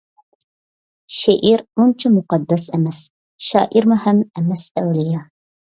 شېئىر 1.17 1.63
ئۇنچە 1.77 2.13
مۇقەددەس 2.15 2.67
ئەمەس، 2.73 3.03
شائىرمۇ 3.51 4.03
ھەم 4.09 4.27
ئەمەس 4.31 4.71
ئەۋلىيا. 4.79 5.25